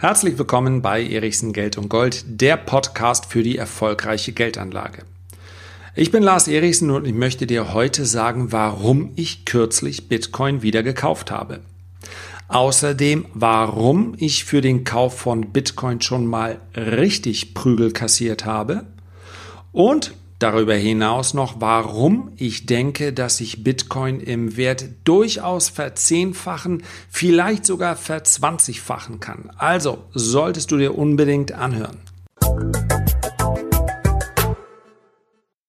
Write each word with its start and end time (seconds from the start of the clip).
Herzlich 0.00 0.38
willkommen 0.38 0.80
bei 0.80 1.04
Erichsen 1.04 1.52
Geld 1.52 1.76
und 1.76 1.88
Gold, 1.88 2.24
der 2.28 2.56
Podcast 2.56 3.26
für 3.26 3.42
die 3.42 3.58
erfolgreiche 3.58 4.30
Geldanlage. 4.30 5.02
Ich 5.96 6.12
bin 6.12 6.22
Lars 6.22 6.46
Erichsen 6.46 6.92
und 6.92 7.04
ich 7.04 7.14
möchte 7.14 7.48
dir 7.48 7.74
heute 7.74 8.04
sagen, 8.04 8.52
warum 8.52 9.10
ich 9.16 9.44
kürzlich 9.44 10.06
Bitcoin 10.06 10.62
wieder 10.62 10.84
gekauft 10.84 11.32
habe. 11.32 11.62
Außerdem, 12.46 13.26
warum 13.34 14.14
ich 14.18 14.44
für 14.44 14.60
den 14.60 14.84
Kauf 14.84 15.18
von 15.18 15.50
Bitcoin 15.50 16.00
schon 16.00 16.26
mal 16.26 16.60
richtig 16.76 17.52
Prügel 17.54 17.90
kassiert 17.90 18.44
habe. 18.44 18.86
Und 19.72 20.14
Darüber 20.38 20.74
hinaus 20.74 21.34
noch, 21.34 21.60
warum 21.60 22.30
ich 22.36 22.66
denke, 22.66 23.12
dass 23.12 23.38
sich 23.38 23.64
Bitcoin 23.64 24.20
im 24.20 24.56
Wert 24.56 24.84
durchaus 25.02 25.68
verzehnfachen, 25.68 26.84
vielleicht 27.10 27.66
sogar 27.66 27.96
verzwanzigfachen 27.96 29.18
kann. 29.18 29.50
Also 29.56 30.04
solltest 30.14 30.70
du 30.70 30.76
dir 30.76 30.96
unbedingt 30.96 31.52
anhören. 31.52 31.98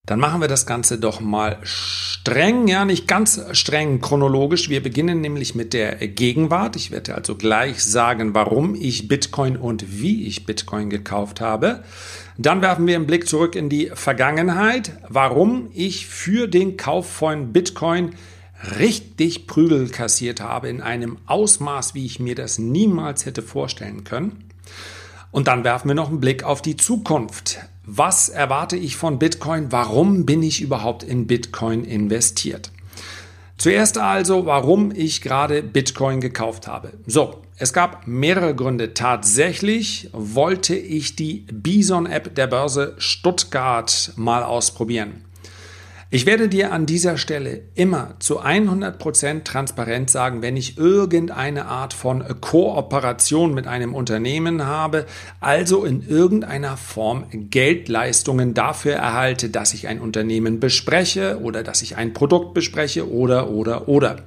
Dann 0.10 0.20
machen 0.20 0.42
wir 0.42 0.48
das 0.48 0.66
Ganze 0.66 0.98
doch 0.98 1.22
mal 1.22 1.60
streng, 1.62 2.68
ja, 2.68 2.84
nicht 2.84 3.08
ganz 3.08 3.40
streng 3.52 4.02
chronologisch. 4.02 4.68
Wir 4.68 4.82
beginnen 4.82 5.22
nämlich 5.22 5.54
mit 5.54 5.72
der 5.72 5.98
Gegenwart. 5.98 6.76
Ich 6.76 6.90
werde 6.90 7.14
also 7.14 7.36
gleich 7.36 7.84
sagen, 7.84 8.34
warum 8.34 8.74
ich 8.74 9.08
Bitcoin 9.08 9.56
und 9.56 10.02
wie 10.02 10.26
ich 10.26 10.48
Bitcoin 10.48 10.90
gekauft 10.90 11.42
habe. 11.42 11.84
Dann 12.40 12.64
werfen 12.64 12.88
wir 12.88 12.96
einen 12.96 13.06
Blick 13.06 13.28
zurück 13.28 13.56
in 13.56 13.70
die 13.70 13.92
Vergangenheit, 13.94 14.94
warum 15.08 15.70
ich 15.76 16.08
für 16.08 16.48
den 16.48 16.76
Kauf 16.76 17.08
von 17.08 17.54
Bitcoin 17.54 18.16
richtig 18.80 19.46
Prügel 19.46 19.90
kassiert 19.90 20.42
habe 20.42 20.70
in 20.70 20.82
einem 20.82 21.20
Ausmaß, 21.28 21.94
wie 21.94 22.08
ich 22.08 22.20
mir 22.20 22.34
das 22.34 22.58
niemals 22.58 23.28
hätte 23.28 23.44
vorstellen 23.44 24.06
können. 24.06 24.44
Und 25.30 25.48
dann 25.48 25.64
werfen 25.64 25.90
wir 25.90 25.96
noch 25.96 26.10
einen 26.10 26.20
Blick 26.20 26.44
auf 26.44 26.64
die 26.64 26.78
Zukunft. 26.78 27.60
Was 27.92 28.30
erwarte 28.30 28.78
ich 28.78 28.98
von 28.98 29.18
Bitcoin? 29.18 29.72
Warum 29.72 30.24
bin 30.24 30.44
ich 30.44 30.62
überhaupt 30.62 31.02
in 31.02 31.26
Bitcoin 31.26 31.84
investiert? 31.84 32.70
Zuerst 33.58 33.98
also, 33.98 34.46
warum 34.46 34.92
ich 34.96 35.24
gerade 35.24 35.64
Bitcoin 35.64 36.22
gekauft 36.22 36.68
habe. 36.68 36.92
So, 37.08 37.42
es 37.58 37.74
gab 37.74 38.06
mehrere 38.06 38.54
Gründe. 38.54 38.94
Tatsächlich 38.94 40.08
wollte 40.14 40.76
ich 40.76 41.16
die 41.16 41.48
Bison-App 41.52 42.36
der 42.36 42.46
Börse 42.46 42.94
Stuttgart 43.00 44.14
mal 44.16 44.44
ausprobieren. 44.44 45.26
Ich 46.12 46.26
werde 46.26 46.50
dir 46.50 46.72
an 46.72 46.88
dieser 46.88 47.18
Stelle 47.18 47.62
immer 47.76 48.16
zu 48.18 48.42
100% 48.42 49.44
transparent 49.44 50.10
sagen, 50.10 50.42
wenn 50.42 50.58
ich 50.58 50.76
irgendeine 50.76 51.66
Art 51.66 51.94
von 51.94 52.24
Kooperation 52.42 53.54
mit 53.54 53.68
einem 53.68 53.94
Unternehmen 53.94 54.66
habe, 54.66 55.06
also 55.40 55.86
in 55.86 56.02
irgendeiner 56.08 56.78
Form 56.78 57.26
Geldleistungen 57.30 58.56
dafür 58.56 58.94
erhalte, 58.94 59.50
dass 59.50 59.76
ich 59.76 59.88
ein 59.88 60.02
Unternehmen 60.02 60.60
bespreche 60.60 61.42
oder 61.44 61.62
dass 61.62 61.84
ich 61.84 61.96
ein 61.96 62.14
Produkt 62.14 62.56
bespreche 62.56 63.08
oder 63.08 63.52
oder 63.52 63.88
oder 63.88 64.24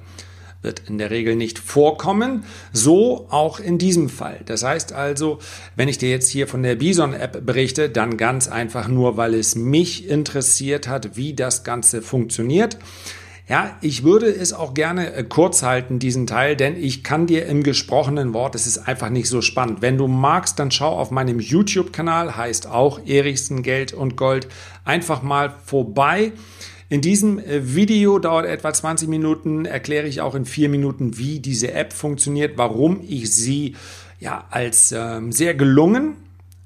wird 0.63 0.83
in 0.87 0.97
der 0.97 1.11
Regel 1.11 1.35
nicht 1.35 1.59
vorkommen. 1.59 2.45
So 2.71 3.27
auch 3.29 3.59
in 3.59 3.77
diesem 3.77 4.09
Fall. 4.09 4.39
Das 4.45 4.63
heißt 4.63 4.93
also, 4.93 5.39
wenn 5.75 5.87
ich 5.87 5.97
dir 5.97 6.09
jetzt 6.09 6.29
hier 6.29 6.47
von 6.47 6.63
der 6.63 6.75
Bison-App 6.75 7.45
berichte, 7.45 7.89
dann 7.89 8.17
ganz 8.17 8.47
einfach 8.47 8.87
nur, 8.87 9.17
weil 9.17 9.33
es 9.33 9.55
mich 9.55 10.07
interessiert 10.07 10.87
hat, 10.87 11.15
wie 11.15 11.33
das 11.33 11.63
Ganze 11.63 12.01
funktioniert. 12.01 12.77
Ja, 13.49 13.77
ich 13.81 14.03
würde 14.03 14.27
es 14.27 14.53
auch 14.53 14.73
gerne 14.73 15.13
äh, 15.13 15.23
kurz 15.25 15.63
halten, 15.63 15.99
diesen 15.99 16.27
Teil, 16.27 16.55
denn 16.55 16.77
ich 16.81 17.03
kann 17.03 17.27
dir 17.27 17.45
im 17.45 17.61
gesprochenen 17.61 18.33
Wort, 18.33 18.55
es 18.55 18.67
ist 18.67 18.87
einfach 18.87 19.09
nicht 19.09 19.27
so 19.27 19.41
spannend. 19.41 19.81
Wenn 19.81 19.97
du 19.97 20.07
magst, 20.07 20.59
dann 20.59 20.71
schau 20.71 20.97
auf 20.97 21.11
meinem 21.11 21.41
YouTube-Kanal, 21.41 22.37
heißt 22.37 22.67
auch 22.67 23.05
Erichsen 23.05 23.61
Geld 23.61 23.91
und 23.91 24.15
Gold, 24.15 24.47
einfach 24.85 25.23
mal 25.23 25.53
vorbei. 25.65 26.31
In 26.93 27.01
diesem 27.01 27.39
äh, 27.39 27.73
Video 27.73 28.19
dauert 28.19 28.45
etwa 28.45 28.71
20 28.71 29.09
Minuten, 29.09 29.65
erkläre 29.65 30.05
ich 30.05 30.21
auch 30.21 30.35
in 30.35 30.45
vier 30.45 30.69
Minuten, 30.69 31.17
wie 31.17 31.39
diese 31.39 31.71
App 31.73 31.91
funktioniert, 31.91 32.55
warum 32.55 33.01
ich 33.01 33.33
sie 33.33 33.75
ja 34.19 34.45
als 34.51 34.93
ähm, 34.95 35.31
sehr 35.31 35.55
gelungen, 35.55 36.17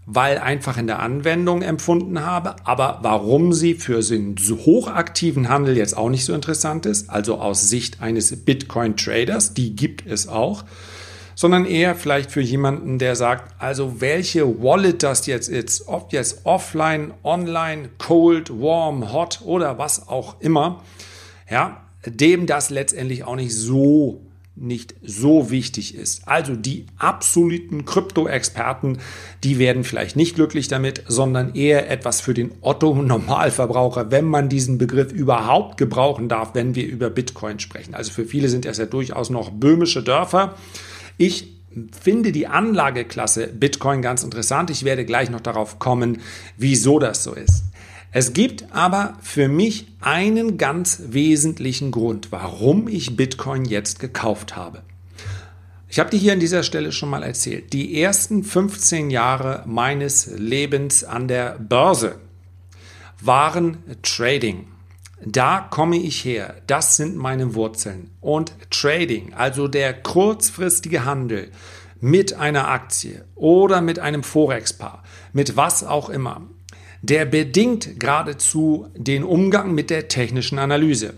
weil 0.05 0.37
einfach 0.37 0.77
in 0.77 0.85
der 0.85 0.99
Anwendung 0.99 1.61
empfunden 1.61 2.25
habe, 2.25 2.57
aber 2.65 2.99
warum 3.03 3.53
sie 3.53 3.75
für 3.75 4.01
den 4.01 4.35
hochaktiven 4.37 5.47
Handel 5.47 5.77
jetzt 5.77 5.95
auch 5.95 6.09
nicht 6.09 6.25
so 6.25 6.33
interessant 6.33 6.85
ist, 6.85 7.09
also 7.09 7.39
aus 7.39 7.69
Sicht 7.69 8.01
eines 8.01 8.35
Bitcoin-Traders, 8.35 9.53
die 9.53 9.77
gibt 9.77 10.05
es 10.05 10.27
auch 10.27 10.65
sondern 11.37 11.65
eher 11.65 11.93
vielleicht 11.93 12.31
für 12.31 12.41
jemanden, 12.41 12.97
der 12.97 13.15
sagt, 13.15 13.53
also 13.61 14.01
welche 14.01 14.59
Wallet 14.63 15.03
das 15.03 15.27
jetzt 15.27 15.49
ist, 15.49 15.87
ob 15.87 16.11
jetzt 16.11 16.47
offline, 16.47 17.13
online, 17.23 17.89
cold, 17.99 18.49
warm, 18.59 19.13
hot 19.13 19.41
oder 19.45 19.77
was 19.77 20.07
auch 20.07 20.41
immer, 20.41 20.81
ja, 21.47 21.83
dem 22.03 22.47
das 22.47 22.71
letztendlich 22.71 23.23
auch 23.23 23.35
nicht 23.35 23.53
so 23.53 24.21
nicht 24.59 24.95
so 25.03 25.51
wichtig 25.51 25.93
ist. 25.93 26.27
Also 26.27 26.55
die 26.55 26.87
absoluten 26.97 27.85
Krypto-Experten, 27.85 28.97
die 29.43 29.59
werden 29.59 29.83
vielleicht 29.83 30.15
nicht 30.15 30.33
glücklich 30.33 30.67
damit, 30.67 31.03
sondern 31.07 31.53
eher 31.53 31.91
etwas 31.91 32.21
für 32.21 32.33
den 32.33 32.51
Otto-Normalverbraucher, 32.61 34.09
wenn 34.09 34.25
man 34.25 34.49
diesen 34.49 34.79
Begriff 34.79 35.11
überhaupt 35.11 35.77
gebrauchen 35.77 36.27
darf, 36.27 36.55
wenn 36.55 36.73
wir 36.73 36.87
über 36.87 37.11
Bitcoin 37.11 37.59
sprechen. 37.59 37.93
Also 37.93 38.11
für 38.11 38.25
viele 38.25 38.49
sind 38.49 38.65
das 38.65 38.79
ja 38.79 38.87
durchaus 38.87 39.29
noch 39.29 39.51
böhmische 39.51 40.01
Dörfer. 40.01 40.55
Ich 41.17 41.57
finde 42.01 42.31
die 42.31 42.47
Anlageklasse 42.47 43.47
Bitcoin 43.47 44.01
ganz 44.01 44.23
interessant. 44.23 44.69
Ich 44.69 44.83
werde 44.83 45.05
gleich 45.05 45.29
noch 45.29 45.41
darauf 45.41 45.79
kommen, 45.79 46.21
wieso 46.57 46.99
das 46.99 47.23
so 47.23 47.33
ist. 47.33 47.63
Es 48.11 48.33
gibt 48.33 48.65
aber 48.71 49.17
für 49.21 49.47
mich 49.47 49.87
einen 49.99 50.57
ganz 50.57 51.03
wesentlichen 51.09 51.91
Grund, 51.91 52.31
warum 52.31 52.87
ich 52.87 53.15
Bitcoin 53.15 53.65
jetzt 53.65 53.99
gekauft 53.99 54.55
habe. 54.55 54.81
Ich 55.89 55.99
habe 55.99 56.09
dir 56.09 56.17
hier 56.17 56.33
an 56.33 56.39
dieser 56.39 56.63
Stelle 56.63 56.91
schon 56.91 57.09
mal 57.09 57.23
erzählt, 57.23 57.73
die 57.73 58.01
ersten 58.01 58.43
15 58.43 59.09
Jahre 59.09 59.63
meines 59.65 60.27
Lebens 60.27 61.03
an 61.03 61.27
der 61.27 61.57
Börse 61.59 62.15
waren 63.21 63.77
Trading. 64.01 64.67
Da 65.23 65.59
komme 65.59 65.97
ich 65.97 66.23
her. 66.23 66.55
Das 66.67 66.95
sind 66.95 67.15
meine 67.15 67.55
Wurzeln. 67.55 68.11
Und 68.21 68.53
Trading, 68.69 69.33
also 69.33 69.67
der 69.67 69.93
kurzfristige 69.93 71.05
Handel 71.05 71.51
mit 71.99 72.33
einer 72.33 72.67
Aktie 72.67 73.25
oder 73.35 73.81
mit 73.81 73.97
einem 73.99 74.23
Forex-Paar, 74.23 75.03
mit 75.33 75.57
was 75.57 75.83
auch 75.83 76.09
immer, 76.09 76.41
der 77.01 77.25
bedingt 77.25 77.99
geradezu 77.99 78.87
den 78.95 79.23
Umgang 79.23 79.73
mit 79.73 79.89
der 79.89 80.07
technischen 80.07 80.59
Analyse. 80.59 81.15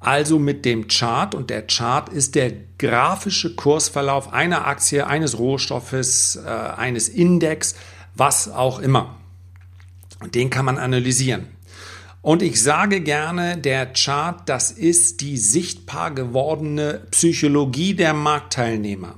Also 0.00 0.38
mit 0.38 0.64
dem 0.64 0.88
Chart 0.88 1.34
und 1.34 1.50
der 1.50 1.66
Chart 1.66 2.08
ist 2.10 2.34
der 2.34 2.52
grafische 2.78 3.54
Kursverlauf 3.54 4.32
einer 4.32 4.66
Aktie, 4.66 5.06
eines 5.06 5.38
Rohstoffes, 5.38 6.36
äh, 6.36 6.48
eines 6.48 7.08
Index, 7.08 7.74
was 8.14 8.48
auch 8.48 8.80
immer. 8.80 9.16
Und 10.20 10.34
den 10.34 10.50
kann 10.50 10.66
man 10.66 10.78
analysieren. 10.78 11.48
Und 12.24 12.40
ich 12.40 12.62
sage 12.62 13.02
gerne, 13.02 13.58
der 13.58 13.84
Chart, 13.92 14.48
das 14.48 14.70
ist 14.70 15.20
die 15.20 15.36
sichtbar 15.36 16.10
gewordene 16.10 17.02
Psychologie 17.10 17.92
der 17.92 18.14
Marktteilnehmer. 18.14 19.16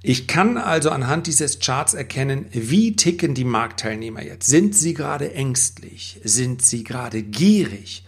Ich 0.00 0.26
kann 0.26 0.56
also 0.56 0.88
anhand 0.88 1.26
dieses 1.26 1.58
Charts 1.58 1.92
erkennen, 1.92 2.46
wie 2.50 2.96
ticken 2.96 3.34
die 3.34 3.44
Marktteilnehmer 3.44 4.24
jetzt. 4.24 4.46
Sind 4.46 4.74
sie 4.74 4.94
gerade 4.94 5.34
ängstlich? 5.34 6.18
Sind 6.24 6.62
sie 6.62 6.82
gerade 6.82 7.22
gierig? 7.22 8.06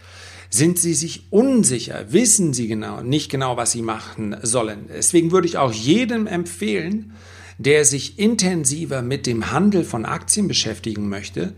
Sind 0.49 0.79
sie 0.79 0.95
sich 0.95 1.27
unsicher? 1.29 2.11
Wissen 2.11 2.53
sie 2.53 2.67
genau, 2.67 3.03
nicht 3.03 3.29
genau, 3.29 3.55
was 3.55 3.71
sie 3.71 3.83
machen 3.83 4.35
sollen? 4.41 4.87
Deswegen 4.91 5.31
würde 5.31 5.47
ich 5.47 5.59
auch 5.59 5.71
jedem 5.71 6.25
empfehlen, 6.25 7.13
der 7.59 7.85
sich 7.85 8.17
intensiver 8.17 9.03
mit 9.03 9.27
dem 9.27 9.51
Handel 9.51 9.83
von 9.83 10.05
Aktien 10.05 10.47
beschäftigen 10.47 11.07
möchte, 11.07 11.53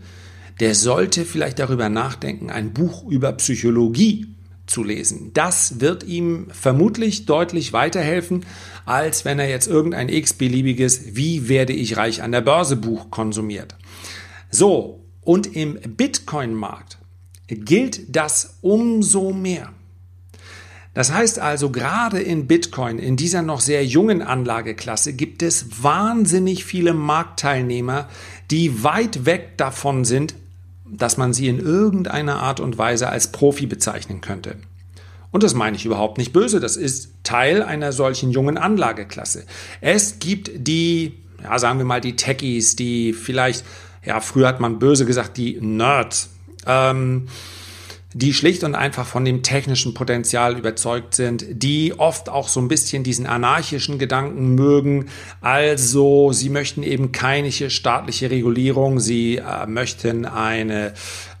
der 0.62 0.76
sollte 0.76 1.24
vielleicht 1.24 1.58
darüber 1.58 1.88
nachdenken, 1.88 2.48
ein 2.48 2.72
Buch 2.72 3.04
über 3.08 3.32
Psychologie 3.32 4.28
zu 4.66 4.84
lesen. 4.84 5.32
Das 5.34 5.80
wird 5.80 6.04
ihm 6.04 6.46
vermutlich 6.52 7.26
deutlich 7.26 7.72
weiterhelfen, 7.72 8.46
als 8.86 9.24
wenn 9.24 9.40
er 9.40 9.48
jetzt 9.48 9.66
irgendein 9.66 10.08
x-beliebiges 10.08 11.16
Wie 11.16 11.48
werde 11.48 11.72
ich 11.72 11.96
reich 11.96 12.22
an 12.22 12.30
der 12.30 12.42
Börse 12.42 12.76
Buch 12.76 13.10
konsumiert. 13.10 13.74
So, 14.52 15.04
und 15.20 15.56
im 15.56 15.80
Bitcoin-Markt 15.80 16.98
gilt 17.48 18.14
das 18.14 18.58
umso 18.60 19.32
mehr. 19.32 19.72
Das 20.94 21.12
heißt 21.12 21.40
also, 21.40 21.70
gerade 21.70 22.20
in 22.20 22.46
Bitcoin, 22.46 23.00
in 23.00 23.16
dieser 23.16 23.42
noch 23.42 23.60
sehr 23.60 23.84
jungen 23.84 24.22
Anlageklasse, 24.22 25.14
gibt 25.14 25.42
es 25.42 25.82
wahnsinnig 25.82 26.64
viele 26.64 26.94
Marktteilnehmer, 26.94 28.08
die 28.52 28.84
weit 28.84 29.26
weg 29.26 29.56
davon 29.56 30.04
sind, 30.04 30.36
dass 30.92 31.16
man 31.16 31.32
sie 31.32 31.48
in 31.48 31.58
irgendeiner 31.58 32.40
Art 32.40 32.60
und 32.60 32.78
Weise 32.78 33.08
als 33.08 33.32
Profi 33.32 33.66
bezeichnen 33.66 34.20
könnte. 34.20 34.56
Und 35.30 35.42
das 35.42 35.54
meine 35.54 35.76
ich 35.76 35.86
überhaupt 35.86 36.18
nicht 36.18 36.32
böse, 36.32 36.60
das 36.60 36.76
ist 36.76 37.10
Teil 37.24 37.62
einer 37.62 37.92
solchen 37.92 38.30
jungen 38.30 38.58
Anlageklasse. 38.58 39.44
Es 39.80 40.18
gibt 40.18 40.50
die, 40.54 41.14
ja, 41.42 41.58
sagen 41.58 41.78
wir 41.78 41.86
mal, 41.86 42.02
die 42.02 42.16
Techies, 42.16 42.76
die 42.76 43.14
vielleicht, 43.14 43.64
ja, 44.04 44.20
früher 44.20 44.46
hat 44.46 44.60
man 44.60 44.78
böse 44.78 45.06
gesagt, 45.06 45.38
die 45.38 45.58
Nerds. 45.60 46.28
Ähm, 46.66 47.28
die 48.14 48.32
schlicht 48.32 48.64
und 48.64 48.74
einfach 48.74 49.06
von 49.06 49.24
dem 49.24 49.42
technischen 49.42 49.94
Potenzial 49.94 50.58
überzeugt 50.58 51.14
sind, 51.14 51.44
die 51.50 51.94
oft 51.98 52.28
auch 52.28 52.48
so 52.48 52.60
ein 52.60 52.68
bisschen 52.68 53.02
diesen 53.04 53.26
anarchischen 53.26 53.98
Gedanken 53.98 54.54
mögen. 54.54 55.06
Also 55.40 56.32
sie 56.32 56.50
möchten 56.50 56.82
eben 56.82 57.12
keine 57.12 57.50
staatliche 57.52 58.30
Regulierung, 58.30 59.00
sie 59.00 59.36
äh, 59.36 59.66
möchten 59.66 60.24
eine 60.24 60.94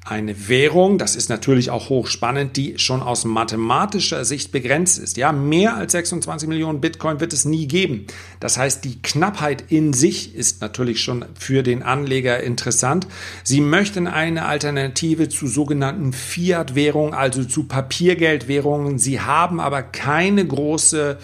eine 0.04 0.48
Währung, 0.48 0.98
das 0.98 1.14
ist 1.14 1.28
natürlich 1.28 1.70
auch 1.70 1.88
hochspannend, 1.88 2.56
die 2.56 2.76
schon 2.78 3.02
aus 3.02 3.24
mathematischer 3.24 4.24
Sicht 4.24 4.50
begrenzt 4.50 4.98
ist. 4.98 5.16
Ja, 5.16 5.30
mehr 5.30 5.76
als 5.76 5.92
26 5.92 6.48
Millionen 6.48 6.80
Bitcoin 6.80 7.20
wird 7.20 7.32
es 7.32 7.44
nie 7.44 7.68
geben. 7.68 8.06
Das 8.40 8.58
heißt, 8.58 8.84
die 8.84 9.00
Knappheit 9.00 9.64
in 9.68 9.92
sich 9.92 10.34
ist 10.34 10.60
natürlich 10.60 11.02
schon 11.02 11.24
für 11.38 11.62
den 11.62 11.84
Anleger 11.84 12.42
interessant. 12.42 13.06
Sie 13.44 13.60
möchten 13.60 14.08
eine 14.08 14.44
Alternative 14.46 15.28
zu 15.28 15.46
sogenannten 15.46 16.12
Fiat-Währungen, 16.12 17.14
also 17.14 17.44
zu 17.44 17.64
Papiergeldwährungen. 17.64 18.98
Sie 18.98 19.20
haben 19.20 19.60
aber 19.60 19.82
keine 19.82 20.44
große 20.44 21.18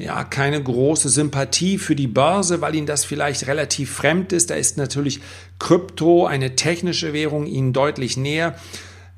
ja, 0.00 0.24
keine 0.24 0.62
große 0.62 1.08
Sympathie 1.08 1.78
für 1.78 1.94
die 1.94 2.06
Börse, 2.06 2.60
weil 2.60 2.74
ihnen 2.74 2.86
das 2.86 3.04
vielleicht 3.04 3.46
relativ 3.46 3.92
fremd 3.92 4.32
ist. 4.32 4.50
Da 4.50 4.54
ist 4.54 4.76
natürlich 4.76 5.20
Krypto, 5.58 6.26
eine 6.26 6.56
technische 6.56 7.12
Währung, 7.12 7.46
ihnen 7.46 7.72
deutlich 7.72 8.16
näher. 8.16 8.56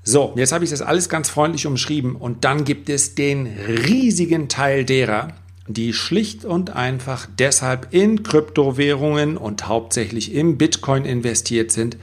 So, 0.03 0.33
jetzt 0.37 0.53
habe 0.53 0.65
ich 0.65 0.71
das 0.71 0.83
alles 0.83 1.09
ganz 1.09 1.31
freundlich 1.31 1.67
umschrieben 1.67 2.17
und 2.17 2.45
dann 2.45 2.65
gibt 2.65 2.89
es 2.89 3.15
den 3.15 3.47
riesigen 3.47 4.49
Teil 4.49 4.85
derer, 4.85 5.29
die 5.69 5.93
schlicht 5.93 6.45
und 6.45 6.71
einfach 6.71 7.29
deshalb 7.39 7.89
in 7.93 8.25
Kryptowährungen 8.25 9.37
und 9.37 9.69
hauptsächlich 9.69 10.35
im 10.35 10.59
Bitcoin 10.59 11.05
investiert 11.05 11.71
sind, 11.71 11.97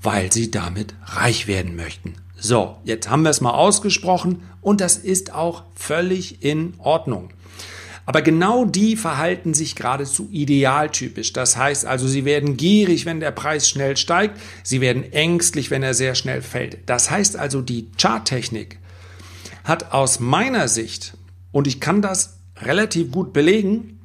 weil 0.00 0.32
sie 0.32 0.52
damit 0.52 0.94
reich 1.04 1.48
werden 1.48 1.74
möchten. 1.74 2.14
So, 2.36 2.76
jetzt 2.84 3.10
haben 3.10 3.22
wir 3.22 3.30
es 3.30 3.40
mal 3.40 3.50
ausgesprochen 3.50 4.42
und 4.60 4.80
das 4.80 4.96
ist 4.96 5.34
auch 5.34 5.64
völlig 5.74 6.44
in 6.44 6.74
Ordnung. 6.78 7.30
Aber 8.10 8.22
genau 8.22 8.64
die 8.64 8.96
verhalten 8.96 9.54
sich 9.54 9.76
geradezu 9.76 10.28
idealtypisch. 10.32 11.32
Das 11.32 11.56
heißt 11.56 11.86
also, 11.86 12.08
sie 12.08 12.24
werden 12.24 12.56
gierig, 12.56 13.06
wenn 13.06 13.20
der 13.20 13.30
Preis 13.30 13.70
schnell 13.70 13.96
steigt, 13.96 14.36
sie 14.64 14.80
werden 14.80 15.12
ängstlich, 15.12 15.70
wenn 15.70 15.84
er 15.84 15.94
sehr 15.94 16.16
schnell 16.16 16.42
fällt. 16.42 16.78
Das 16.86 17.08
heißt 17.08 17.36
also, 17.36 17.62
die 17.62 17.88
Charttechnik 17.96 18.80
hat 19.62 19.92
aus 19.92 20.18
meiner 20.18 20.66
Sicht, 20.66 21.16
und 21.52 21.68
ich 21.68 21.78
kann 21.78 22.02
das 22.02 22.40
relativ 22.56 23.12
gut 23.12 23.32
belegen, 23.32 24.00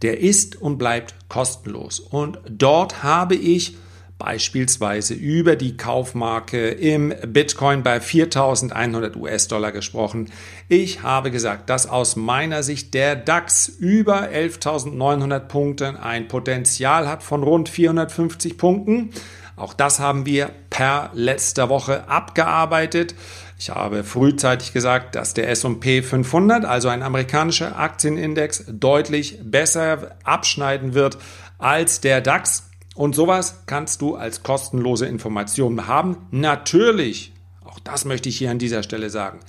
Der 0.02 0.20
ist 0.20 0.62
und 0.62 0.78
bleibt 0.78 1.16
kostenlos. 1.30 2.00
Und 2.00 2.40
dort 2.50 3.04
habe 3.04 3.36
ich 3.36 3.78
beispielsweise 4.18 5.14
über 5.14 5.58
die 5.58 5.76
Kaufmarke 5.76 6.70
im 6.70 7.14
Bitcoin 7.28 7.84
bei 7.84 8.00
4100 8.00 9.18
US-Dollar 9.18 9.74
gesprochen. 9.74 10.32
Ich 10.70 11.04
habe 11.04 11.32
gesagt, 11.32 11.70
dass 11.70 11.86
aus 11.88 12.16
meiner 12.16 12.64
Sicht 12.64 12.94
der 12.94 13.18
DAX 13.18 13.68
über 13.68 14.30
11.900 14.30 15.40
Punkten 15.40 15.98
ein 15.98 16.30
Potenzial 16.30 17.10
hat 17.10 17.24
von 17.24 17.44
rund 17.44 17.68
450 17.68 18.58
Punkten. 18.58 19.10
Auch 19.58 19.74
das 19.74 20.00
haben 20.00 20.26
wir 20.26 20.50
per 20.70 21.12
letzter 21.14 21.70
Woche 21.70 22.10
abgearbeitet. 22.10 23.16
Ich 23.58 23.70
habe 23.70 24.04
frühzeitig 24.04 24.74
gesagt, 24.74 25.16
dass 25.16 25.34
der 25.34 25.50
S&P 25.50 26.02
500, 26.02 26.66
also 26.66 26.90
ein 26.90 27.04
amerikanischer 27.04 27.78
Aktienindex, 27.78 28.66
deutlich 28.68 29.40
besser 29.44 30.16
abschneiden 30.24 30.94
wird 30.94 31.18
als 31.58 32.02
der 32.02 32.22
DAX. 32.22 32.70
Und 32.96 33.16
sowas 33.16 33.64
kannst 33.66 34.02
du 34.02 34.16
als 34.16 34.44
kostenlose 34.44 35.06
Information 35.06 35.88
haben. 35.88 36.28
Natürlich, 36.32 37.34
auch 37.64 37.80
das 37.80 38.06
möchte 38.06 38.30
ich 38.30 38.38
hier 38.38 38.52
an 38.52 38.60
dieser 38.60 38.84
Stelle 38.84 39.10
sagen. 39.10 39.40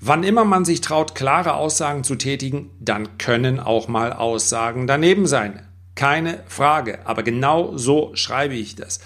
Wann 0.00 0.24
immer 0.24 0.44
man 0.44 0.64
sich 0.64 0.80
traut, 0.80 1.14
klare 1.14 1.54
Aussagen 1.54 2.02
zu 2.02 2.16
tätigen, 2.16 2.70
dann 2.80 3.18
können 3.18 3.60
auch 3.60 3.86
mal 3.86 4.12
Aussagen 4.12 4.88
daneben 4.88 5.26
sein. 5.26 5.62
Keine 5.94 6.42
Frage. 6.48 7.06
Aber 7.06 7.22
genau 7.22 7.76
so 7.76 8.10
schreibe 8.14 8.54
ich 8.54 8.74
das. 8.74 9.00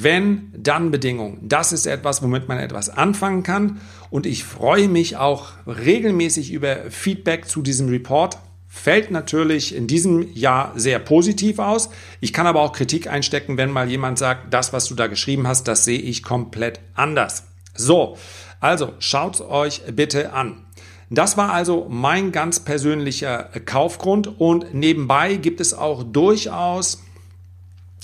Wenn, 0.00 0.52
dann 0.56 0.92
Bedingungen. 0.92 1.40
Das 1.42 1.72
ist 1.72 1.86
etwas, 1.86 2.22
womit 2.22 2.46
man 2.46 2.58
etwas 2.58 2.88
anfangen 2.88 3.42
kann. 3.42 3.80
Und 4.10 4.26
ich 4.26 4.44
freue 4.44 4.88
mich 4.88 5.16
auch 5.16 5.50
regelmäßig 5.66 6.52
über 6.52 6.90
Feedback 6.90 7.48
zu 7.48 7.62
diesem 7.62 7.88
Report. 7.88 8.38
Fällt 8.68 9.10
natürlich 9.10 9.74
in 9.74 9.88
diesem 9.88 10.32
Jahr 10.34 10.72
sehr 10.76 11.00
positiv 11.00 11.58
aus. 11.58 11.90
Ich 12.20 12.32
kann 12.32 12.46
aber 12.46 12.60
auch 12.60 12.72
Kritik 12.72 13.08
einstecken, 13.08 13.56
wenn 13.56 13.72
mal 13.72 13.90
jemand 13.90 14.18
sagt, 14.18 14.54
das, 14.54 14.72
was 14.72 14.86
du 14.86 14.94
da 14.94 15.08
geschrieben 15.08 15.48
hast, 15.48 15.66
das 15.66 15.84
sehe 15.84 15.98
ich 15.98 16.22
komplett 16.22 16.78
anders. 16.94 17.44
So, 17.74 18.16
also 18.60 18.92
schaut 19.00 19.40
euch 19.40 19.82
bitte 19.90 20.32
an. 20.32 20.64
Das 21.10 21.36
war 21.36 21.52
also 21.52 21.86
mein 21.88 22.32
ganz 22.32 22.60
persönlicher 22.60 23.44
Kaufgrund 23.64 24.38
und 24.38 24.74
nebenbei 24.74 25.36
gibt 25.36 25.60
es 25.60 25.72
auch 25.72 26.02
durchaus 26.02 27.02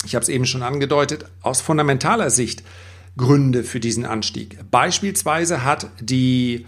ich 0.05 0.15
habe 0.15 0.23
es 0.23 0.29
eben 0.29 0.47
schon 0.47 0.63
angedeutet, 0.63 1.27
aus 1.43 1.61
fundamentaler 1.61 2.31
Sicht 2.31 2.63
Gründe 3.17 3.63
für 3.65 3.81
diesen 3.81 4.05
Anstieg. 4.05 4.59
Beispielsweise 4.71 5.65
hat 5.65 5.89
die, 6.01 6.67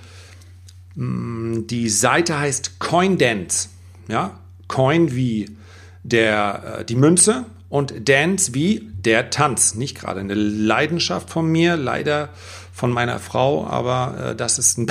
mm, 0.94 1.66
die 1.66 1.88
Seite 1.88 2.38
heißt 2.38 2.78
CoinDance, 2.78 3.68
ja, 4.08 4.38
Coin 4.68 5.14
wie 5.14 5.56
der, 6.02 6.78
äh, 6.80 6.84
die 6.84 6.96
Münze 6.96 7.46
und 7.68 8.08
Dance 8.08 8.54
wie 8.54 8.88
der 8.96 9.30
Tanz. 9.30 9.74
Nicht 9.74 9.98
gerade 9.98 10.20
eine 10.20 10.34
Leidenschaft 10.34 11.30
von 11.30 11.50
mir, 11.50 11.76
leider 11.76 12.30
von 12.72 12.92
meiner 12.92 13.18
Frau, 13.18 13.66
aber 13.66 14.30
äh, 14.30 14.36
das 14.36 14.58
ist 14.58 14.78
ein, 14.78 14.86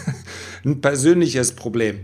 ein 0.64 0.80
persönliches 0.80 1.52
Problem. 1.52 2.00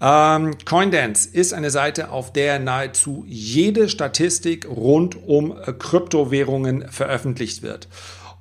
Ähm, 0.00 0.56
Coindance 0.64 1.28
ist 1.32 1.54
eine 1.54 1.70
Seite, 1.70 2.10
auf 2.10 2.32
der 2.32 2.58
nahezu 2.58 3.24
jede 3.26 3.88
Statistik 3.88 4.68
rund 4.68 5.16
um 5.26 5.52
äh, 5.52 5.72
Kryptowährungen 5.72 6.88
veröffentlicht 6.88 7.62
wird. 7.62 7.88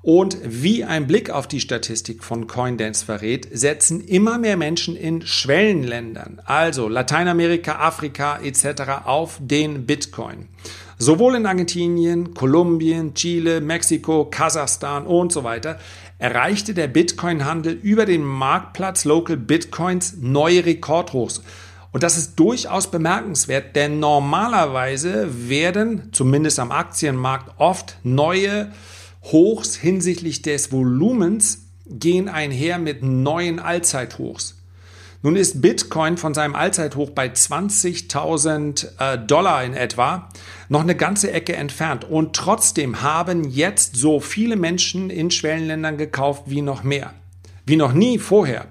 Und 0.01 0.37
wie 0.43 0.83
ein 0.83 1.07
Blick 1.07 1.31
auf 1.31 1.47
die 1.47 1.59
Statistik 1.59 2.23
von 2.23 2.45
Coindance 2.45 3.03
verrät, 3.03 3.47
setzen 3.51 4.01
immer 4.01 4.37
mehr 4.37 4.55
Menschen 4.55 4.95
in 4.95 5.25
Schwellenländern, 5.25 6.41
also 6.45 6.87
Lateinamerika, 6.87 7.79
Afrika 7.79 8.37
etc., 8.43 9.05
auf 9.05 9.39
den 9.41 9.87
Bitcoin. 9.87 10.47
Sowohl 10.99 11.35
in 11.35 11.47
Argentinien, 11.47 12.35
Kolumbien, 12.35 13.15
Chile, 13.15 13.61
Mexiko, 13.61 14.25
Kasachstan 14.25 15.07
und 15.07 15.31
so 15.31 15.43
weiter 15.43 15.79
erreichte 16.17 16.73
der 16.73 16.87
Bitcoin-Handel 16.87 17.73
über 17.73 18.05
den 18.05 18.23
Marktplatz 18.23 19.05
Local 19.05 19.37
Bitcoins 19.37 20.17
neue 20.19 20.65
Rekordhochs. 20.65 21.41
Und 21.91 22.03
das 22.03 22.17
ist 22.17 22.35
durchaus 22.39 22.91
bemerkenswert, 22.91 23.75
denn 23.75 23.99
normalerweise 23.99 25.49
werden, 25.49 26.09
zumindest 26.11 26.59
am 26.59 26.71
Aktienmarkt, 26.71 27.53
oft 27.57 27.97
neue 28.03 28.71
Hochs 29.23 29.75
hinsichtlich 29.75 30.41
des 30.41 30.71
Volumens 30.71 31.69
gehen 31.85 32.27
einher 32.27 32.79
mit 32.79 33.01
neuen 33.01 33.59
Allzeithochs. 33.59 34.61
Nun 35.25 35.37
ist 35.37 35.59
Bitcoin 35.59 36.17
von 36.17 36.35
seinem 36.35 36.53
Allzeithoch 36.53 37.09
bei 37.09 37.25
20.000 37.25 38.89
äh, 38.99 39.17
Dollar 39.17 39.63
in 39.63 39.73
etwa 39.73 40.29
noch 40.69 40.81
eine 40.81 40.93
ganze 40.93 41.31
Ecke 41.31 41.55
entfernt. 41.55 42.03
Und 42.03 42.35
trotzdem 42.35 43.01
haben 43.01 43.49
jetzt 43.49 43.95
so 43.95 44.19
viele 44.19 44.55
Menschen 44.55 45.09
in 45.09 45.31
Schwellenländern 45.31 45.97
gekauft 45.97 46.43
wie 46.45 46.61
noch 46.61 46.83
mehr. 46.83 47.11
Wie 47.65 47.75
noch 47.75 47.93
nie 47.93 48.19
vorher. 48.19 48.67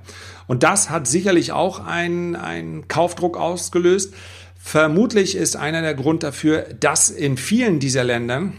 Und 0.47 0.63
das 0.63 0.91
hat 0.91 1.09
sicherlich 1.09 1.51
auch 1.51 1.85
einen, 1.85 2.37
einen 2.37 2.87
Kaufdruck 2.87 3.37
ausgelöst. 3.37 4.15
Vermutlich 4.57 5.35
ist 5.35 5.57
einer 5.57 5.83
der 5.83 5.95
Grund 5.95 6.23
dafür, 6.23 6.69
dass 6.79 7.11
in 7.11 7.37
vielen 7.37 7.81
dieser 7.81 8.05
Ländern 8.05 8.53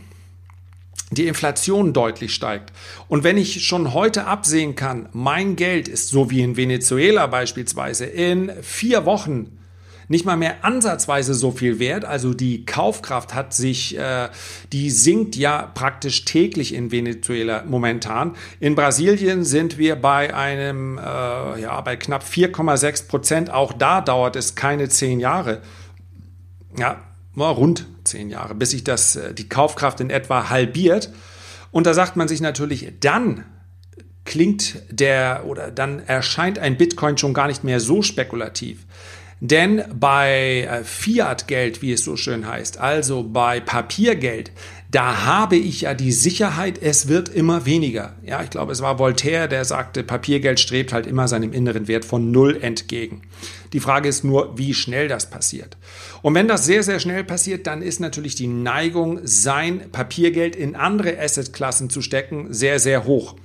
die 1.12 1.28
Inflation 1.28 1.94
deutlich 1.94 2.34
steigt. 2.34 2.72
Und 3.08 3.24
wenn 3.24 3.38
ich 3.38 3.66
schon 3.66 3.94
heute 3.94 4.26
absehen 4.26 4.76
kann, 4.76 5.10
mein 5.14 5.56
Geld 5.56 5.88
ist 5.88 6.10
so 6.10 6.32
wie 6.32 6.42
in 6.42 6.58
Venezuela 6.58 7.28
beispielsweise 7.28 8.06
in 8.06 8.52
vier 8.62 9.06
Wochen 9.06 9.56
nicht 10.08 10.26
mal 10.26 10.38
mehr 10.38 10.64
ansatzweise 10.64 11.34
so 11.34 11.52
viel 11.52 11.80
wert. 11.80 12.06
Also 12.06 12.34
die 12.34 12.66
Kaufkraft 12.66 13.34
hat 13.34 13.54
sich, 13.54 13.98
äh, 13.98 14.30
die 14.72 14.92
sinkt 14.92 15.36
ja 15.36 15.72
praktisch 15.74 16.26
täglich 16.26 16.74
in 16.74 16.92
Venezuela 16.92 17.64
momentan. 17.68 18.36
In 18.60 18.76
Brasilien 18.76 19.44
sind 19.44 19.78
wir 19.78 19.96
bei 19.96 20.34
einem, 20.34 20.98
äh, 20.98 21.02
ja, 21.02 21.82
bei 21.82 21.96
knapp 21.96 22.24
4,6 22.24 23.08
Prozent. 23.08 23.50
Auch 23.50 23.74
da 23.74 24.02
dauert 24.02 24.36
es 24.36 24.56
keine 24.56 24.90
zehn 24.90 25.20
Jahre. 25.20 25.62
Ja, 26.78 27.02
rund 27.44 27.86
zehn 28.04 28.30
Jahre, 28.30 28.56
bis 28.56 28.72
sich 28.72 28.84
das, 28.84 29.16
äh, 29.16 29.34
die 29.34 29.50
Kaufkraft 29.50 30.00
in 30.00 30.10
etwa 30.10 30.50
halbiert. 30.50 31.12
Und 31.72 31.86
da 31.86 31.94
sagt 31.94 32.16
man 32.16 32.28
sich 32.28 32.42
natürlich, 32.42 32.94
dann 33.00 33.44
klingt 34.24 34.82
der 34.90 35.44
oder 35.46 35.72
dann 35.72 36.00
erscheint 36.00 36.58
ein 36.60 36.78
Bitcoin 36.78 37.18
schon 37.18 37.34
gar 37.34 37.48
nicht 37.48 37.64
mehr 37.64 37.80
so 37.80 38.02
spekulativ. 38.02 38.86
Denn 39.42 39.84
bei 39.94 40.62
äh, 40.62 40.84
Fiat-Geld, 40.84 41.82
wie 41.82 41.92
es 41.94 42.04
so 42.04 42.16
schön 42.16 42.48
heißt, 42.48 42.80
also 42.80 43.24
bei 43.24 43.60
Papiergeld, 43.60 44.52
da 44.92 45.26
habe 45.26 45.56
ich 45.56 45.82
ja 45.82 45.94
die 45.94 46.12
Sicherheit, 46.12 46.80
es 46.82 47.08
wird 47.08 47.30
immer 47.30 47.66
weniger. 47.66 48.16
Ja, 48.24 48.44
ich 48.44 48.50
glaube, 48.50 48.72
es 48.72 48.82
war 48.82 49.00
Voltaire, 49.00 49.48
der 49.48 49.66
sagte, 49.66 50.04
Papiergeld 50.04 50.60
strebt 50.60 50.94
halt 50.94 51.08
immer 51.08 51.28
seinem 51.28 51.54
inneren 51.54 51.88
Wert 51.88 52.06
von 52.06 52.32
Null 52.32 52.58
entgegen. 52.62 53.24
Die 53.74 53.80
Frage 53.80 54.08
ist 54.08 54.24
nur, 54.24 54.58
wie 54.58 54.74
schnell 54.74 55.08
das 55.08 55.30
passiert. 55.30 55.76
Und 56.22 56.36
wenn 56.36 56.48
das 56.48 56.66
sehr, 56.66 56.84
sehr 56.84 57.00
schnell 57.00 57.24
passiert, 57.24 57.68
dann 57.68 57.82
ist 57.82 58.00
natürlich 58.00 58.36
die 58.36 58.48
Neigung, 58.48 59.20
sein 59.24 59.92
Papiergeld 59.92 60.56
in 60.56 60.76
andere 60.76 61.20
Assetklassen 61.20 61.90
zu 61.90 62.02
stecken, 62.02 62.54
sehr, 62.54 62.80
sehr 62.80 63.06
hoch. 63.06 63.36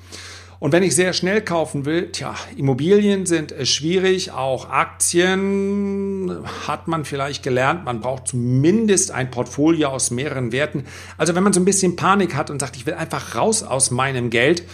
Und 0.61 0.73
wenn 0.73 0.83
ich 0.83 0.95
sehr 0.95 1.15
schnell 1.15 1.41
kaufen 1.41 1.87
will, 1.87 2.13
tja, 2.13 2.35
Immobilien 2.55 3.25
sind 3.25 3.55
schwierig, 3.63 4.33
auch 4.33 4.69
Aktien 4.69 6.31
hat 6.69 6.87
man 6.87 7.07
vielleicht 7.07 7.43
gelernt, 7.43 7.87
man 7.87 8.01
braucht 8.01 8.29
zumindest 8.29 9.11
ein 9.11 9.31
Portfolio 9.31 9.89
aus 9.89 10.11
mehreren 10.11 10.53
Werten. 10.53 10.85
Also 11.17 11.35
wenn 11.35 11.43
man 11.43 11.55
so 11.55 11.61
ein 11.61 11.65
bisschen 11.65 11.97
Panik 11.97 12.35
hat 12.35 12.51
und 12.51 12.61
sagt, 12.61 12.77
ich 12.77 12.85
will 12.85 12.93
einfach 12.93 13.35
raus 13.35 13.63
aus 13.63 13.91
meinem 13.91 14.29
Geld, 14.29 14.65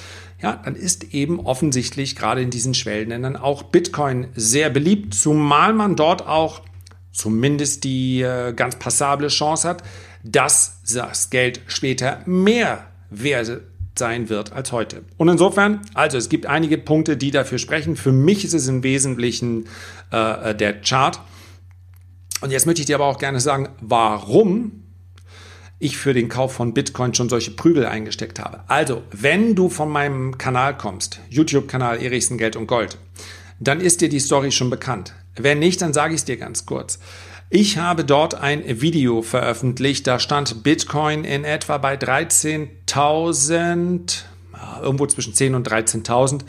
ja, 0.42 0.60
dann 0.64 0.74
ist 0.74 1.14
eben 1.14 1.38
offensichtlich 1.38 2.16
gerade 2.16 2.42
in 2.42 2.50
diesen 2.50 2.74
Schwellenländern 2.74 3.36
auch 3.36 3.62
Bitcoin 3.62 4.26
sehr 4.34 4.70
beliebt, 4.70 5.14
zumal 5.14 5.72
man 5.72 5.94
dort 5.94 6.26
auch 6.26 6.62
zumindest 7.12 7.84
die 7.84 8.22
äh, 8.22 8.52
ganz 8.54 8.76
passable 8.76 9.28
Chance 9.28 9.68
hat, 9.68 9.84
dass 10.24 10.80
das 10.92 11.30
Geld 11.30 11.60
später 11.68 12.22
mehr 12.26 12.88
wert 13.08 13.62
sein 13.98 14.28
wird 14.28 14.52
als 14.52 14.72
heute. 14.72 15.04
Und 15.16 15.28
insofern, 15.28 15.80
also 15.94 16.18
es 16.18 16.28
gibt 16.28 16.46
einige 16.46 16.78
Punkte, 16.78 17.16
die 17.16 17.30
dafür 17.30 17.58
sprechen. 17.58 17.96
Für 17.96 18.12
mich 18.12 18.44
ist 18.44 18.54
es 18.54 18.68
im 18.68 18.82
Wesentlichen 18.82 19.66
äh, 20.10 20.54
der 20.54 20.80
Chart. 20.80 21.20
Und 22.40 22.50
jetzt 22.50 22.66
möchte 22.66 22.80
ich 22.80 22.86
dir 22.86 22.96
aber 22.96 23.06
auch 23.06 23.18
gerne 23.18 23.40
sagen, 23.40 23.68
warum 23.80 24.82
ich 25.78 25.96
für 25.96 26.14
den 26.14 26.28
Kauf 26.28 26.54
von 26.54 26.72
Bitcoin 26.72 27.14
schon 27.14 27.28
solche 27.28 27.50
Prügel 27.50 27.86
eingesteckt 27.86 28.38
habe. 28.38 28.60
Also, 28.66 29.02
wenn 29.10 29.54
du 29.54 29.68
von 29.68 29.90
meinem 29.90 30.38
Kanal 30.38 30.76
kommst, 30.76 31.20
YouTube-Kanal 31.28 32.02
Erichsen 32.02 32.38
Geld 32.38 32.56
und 32.56 32.66
Gold, 32.66 32.98
dann 33.60 33.80
ist 33.80 34.00
dir 34.00 34.08
die 34.08 34.20
Story 34.20 34.52
schon 34.52 34.70
bekannt. 34.70 35.14
Wenn 35.34 35.58
nicht, 35.58 35.82
dann 35.82 35.92
sage 35.92 36.14
ich 36.14 36.20
es 36.20 36.24
dir 36.24 36.38
ganz 36.38 36.64
kurz. 36.64 36.98
Ich 37.48 37.78
habe 37.78 38.04
dort 38.04 38.34
ein 38.34 38.64
Video 38.80 39.22
veröffentlicht, 39.22 40.04
da 40.06 40.18
stand 40.18 40.64
Bitcoin 40.64 41.24
in 41.24 41.44
etwa 41.44 41.78
bei 41.78 41.94
13.000, 41.94 44.24
irgendwo 44.82 45.06
zwischen 45.06 45.32
10 45.32 45.54
und 45.54 45.68
13.000 45.68 46.40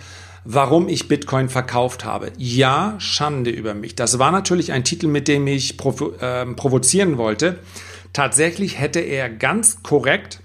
warum 0.50 0.88
ich 0.88 1.10
Bitcoin 1.10 1.50
verkauft 1.50 2.06
habe. 2.06 2.32
Ja, 2.38 2.96
Schande 3.00 3.50
über 3.50 3.74
mich. 3.74 3.96
Das 3.96 4.18
war 4.18 4.32
natürlich 4.32 4.72
ein 4.72 4.86
Titel, 4.86 5.08
mit 5.08 5.28
dem 5.28 5.46
ich 5.46 5.76
provo 5.76 6.14
äh, 6.22 6.46
provozieren 6.46 7.18
wollte. 7.18 7.60
Tatsächlich 8.14 8.80
hätte 8.80 9.02
er 9.02 9.30
ganz 9.30 9.84
korrekt 9.84 10.40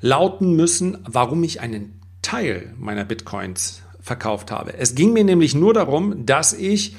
lauten 0.00 0.54
müssen, 0.54 0.98
warum 1.04 1.42
ich 1.42 1.60
einen 1.60 2.00
Teil 2.22 2.72
meiner 2.78 3.04
Bitcoins 3.04 3.82
verkauft 4.06 4.50
habe. 4.50 4.78
Es 4.78 4.94
ging 4.94 5.12
mir 5.12 5.24
nämlich 5.24 5.54
nur 5.54 5.74
darum, 5.74 6.24
dass 6.24 6.52
ich 6.52 6.96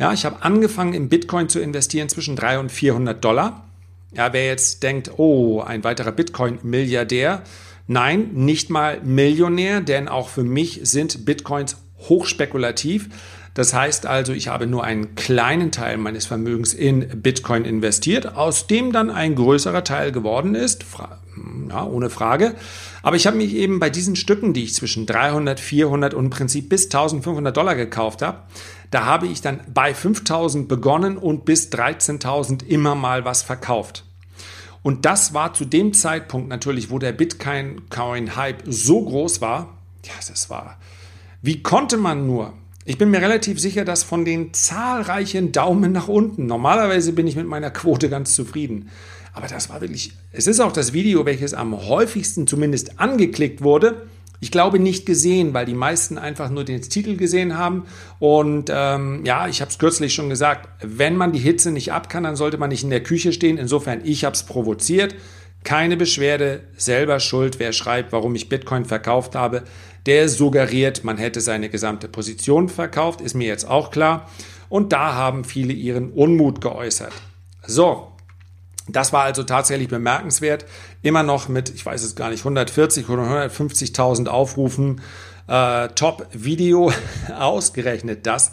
ja, 0.00 0.14
ich 0.14 0.24
habe 0.24 0.42
angefangen 0.42 0.94
in 0.94 1.10
Bitcoin 1.10 1.50
zu 1.50 1.60
investieren 1.60 2.08
zwischen 2.08 2.34
300 2.34 2.62
und 2.62 2.72
400 2.72 3.22
Dollar. 3.22 3.64
Ja, 4.12 4.32
wer 4.32 4.46
jetzt 4.46 4.82
denkt, 4.82 5.12
oh, 5.18 5.60
ein 5.60 5.84
weiterer 5.84 6.10
Bitcoin-Milliardär. 6.10 7.42
Nein, 7.86 8.30
nicht 8.32 8.70
mal 8.70 9.02
Millionär, 9.02 9.82
denn 9.82 10.08
auch 10.08 10.30
für 10.30 10.42
mich 10.42 10.80
sind 10.84 11.26
Bitcoins 11.26 11.76
hochspekulativ. 12.08 13.10
Das 13.54 13.74
heißt 13.74 14.06
also, 14.06 14.32
ich 14.32 14.48
habe 14.48 14.66
nur 14.66 14.84
einen 14.84 15.16
kleinen 15.16 15.72
Teil 15.72 15.96
meines 15.96 16.26
Vermögens 16.26 16.72
in 16.72 17.20
Bitcoin 17.20 17.64
investiert, 17.64 18.36
aus 18.36 18.66
dem 18.66 18.92
dann 18.92 19.10
ein 19.10 19.34
größerer 19.34 19.82
Teil 19.82 20.12
geworden 20.12 20.54
ist, 20.54 20.84
ja, 21.68 21.84
ohne 21.84 22.10
Frage. 22.10 22.54
Aber 23.02 23.16
ich 23.16 23.26
habe 23.26 23.36
mich 23.36 23.54
eben 23.54 23.80
bei 23.80 23.90
diesen 23.90 24.14
Stücken, 24.14 24.52
die 24.52 24.64
ich 24.64 24.74
zwischen 24.74 25.06
300, 25.06 25.58
400 25.58 26.14
und 26.14 26.26
im 26.26 26.30
Prinzip 26.30 26.68
bis 26.68 26.84
1500 26.84 27.56
Dollar 27.56 27.74
gekauft 27.74 28.22
habe, 28.22 28.38
da 28.90 29.04
habe 29.04 29.26
ich 29.26 29.40
dann 29.40 29.60
bei 29.72 29.94
5000 29.94 30.68
begonnen 30.68 31.16
und 31.16 31.44
bis 31.44 31.70
13.000 31.70 32.64
immer 32.66 32.94
mal 32.94 33.24
was 33.24 33.42
verkauft. 33.42 34.04
Und 34.82 35.04
das 35.04 35.34
war 35.34 35.54
zu 35.54 35.64
dem 35.64 35.92
Zeitpunkt 35.92 36.48
natürlich, 36.48 36.90
wo 36.90 36.98
der 36.98 37.12
Bitcoin-Hype 37.12 38.62
so 38.66 39.04
groß 39.04 39.40
war. 39.40 39.76
Ja, 40.04 40.12
das 40.26 40.48
war. 40.50 40.78
Wie 41.42 41.62
konnte 41.62 41.96
man 41.96 42.26
nur? 42.26 42.54
Ich 42.90 42.98
bin 42.98 43.12
mir 43.12 43.22
relativ 43.22 43.60
sicher, 43.60 43.84
dass 43.84 44.02
von 44.02 44.24
den 44.24 44.52
zahlreichen 44.52 45.52
Daumen 45.52 45.92
nach 45.92 46.08
unten, 46.08 46.46
normalerweise 46.46 47.12
bin 47.12 47.28
ich 47.28 47.36
mit 47.36 47.46
meiner 47.46 47.70
Quote 47.70 48.08
ganz 48.08 48.34
zufrieden. 48.34 48.88
Aber 49.32 49.46
das 49.46 49.70
war 49.70 49.80
wirklich, 49.80 50.10
es 50.32 50.48
ist 50.48 50.58
auch 50.58 50.72
das 50.72 50.92
Video, 50.92 51.24
welches 51.24 51.54
am 51.54 51.86
häufigsten 51.86 52.48
zumindest 52.48 52.98
angeklickt 52.98 53.62
wurde. 53.62 54.08
Ich 54.40 54.50
glaube 54.50 54.80
nicht 54.80 55.06
gesehen, 55.06 55.54
weil 55.54 55.66
die 55.66 55.74
meisten 55.74 56.18
einfach 56.18 56.50
nur 56.50 56.64
den 56.64 56.82
Titel 56.82 57.16
gesehen 57.16 57.56
haben. 57.56 57.84
Und 58.18 58.72
ähm, 58.74 59.24
ja, 59.24 59.46
ich 59.46 59.60
habe 59.60 59.70
es 59.70 59.78
kürzlich 59.78 60.12
schon 60.12 60.28
gesagt, 60.28 60.68
wenn 60.82 61.14
man 61.14 61.30
die 61.30 61.38
Hitze 61.38 61.70
nicht 61.70 61.92
ab 61.92 62.08
kann, 62.08 62.24
dann 62.24 62.34
sollte 62.34 62.58
man 62.58 62.70
nicht 62.70 62.82
in 62.82 62.90
der 62.90 63.04
Küche 63.04 63.32
stehen. 63.32 63.56
Insofern, 63.56 64.00
ich 64.02 64.24
habe 64.24 64.34
es 64.34 64.42
provoziert. 64.42 65.14
Keine 65.62 65.96
Beschwerde, 65.96 66.62
selber 66.76 67.20
schuld. 67.20 67.60
Wer 67.60 67.72
schreibt, 67.72 68.10
warum 68.12 68.34
ich 68.34 68.48
Bitcoin 68.48 68.84
verkauft 68.86 69.36
habe, 69.36 69.62
der 70.06 70.28
suggeriert, 70.28 71.04
man 71.04 71.18
hätte 71.18 71.40
seine 71.40 71.68
gesamte 71.68 72.08
Position 72.08 72.68
verkauft, 72.68 73.20
ist 73.20 73.34
mir 73.34 73.46
jetzt 73.46 73.68
auch 73.68 73.90
klar. 73.90 74.28
Und 74.68 74.92
da 74.92 75.14
haben 75.14 75.44
viele 75.44 75.72
ihren 75.72 76.10
Unmut 76.12 76.60
geäußert. 76.60 77.12
So, 77.66 78.10
das 78.88 79.12
war 79.12 79.24
also 79.24 79.42
tatsächlich 79.42 79.88
bemerkenswert. 79.88 80.64
Immer 81.02 81.22
noch 81.22 81.48
mit, 81.48 81.70
ich 81.70 81.84
weiß 81.84 82.02
es 82.02 82.14
gar 82.14 82.30
nicht, 82.30 82.40
140 82.40 83.08
oder 83.08 83.22
150.000 83.22 84.28
Aufrufen. 84.28 85.00
Äh, 85.48 85.88
Top-Video, 85.88 86.92
ausgerechnet 87.38 88.26
das. 88.26 88.52